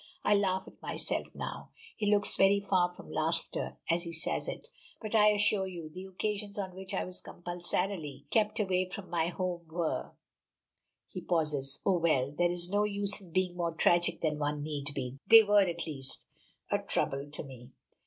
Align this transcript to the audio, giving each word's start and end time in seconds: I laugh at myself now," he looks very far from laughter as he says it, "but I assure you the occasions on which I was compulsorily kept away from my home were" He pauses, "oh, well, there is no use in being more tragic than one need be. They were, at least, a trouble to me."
I 0.23 0.33
laugh 0.33 0.67
at 0.67 0.81
myself 0.81 1.27
now," 1.35 1.69
he 1.95 2.09
looks 2.11 2.35
very 2.35 2.59
far 2.59 2.91
from 2.91 3.11
laughter 3.11 3.77
as 3.87 4.01
he 4.01 4.11
says 4.11 4.47
it, 4.47 4.67
"but 4.99 5.13
I 5.13 5.27
assure 5.27 5.67
you 5.67 5.91
the 5.93 6.05
occasions 6.05 6.57
on 6.57 6.73
which 6.73 6.91
I 6.91 7.03
was 7.05 7.21
compulsorily 7.21 8.25
kept 8.31 8.59
away 8.59 8.89
from 8.89 9.11
my 9.11 9.27
home 9.27 9.67
were" 9.69 10.13
He 11.13 11.21
pauses, 11.21 11.83
"oh, 11.85 11.99
well, 11.99 12.31
there 12.35 12.49
is 12.49 12.67
no 12.67 12.83
use 12.83 13.21
in 13.21 13.31
being 13.31 13.55
more 13.55 13.75
tragic 13.75 14.21
than 14.21 14.39
one 14.39 14.63
need 14.63 14.89
be. 14.95 15.19
They 15.27 15.43
were, 15.43 15.61
at 15.67 15.85
least, 15.85 16.25
a 16.71 16.79
trouble 16.79 17.29
to 17.31 17.43
me." 17.43 17.69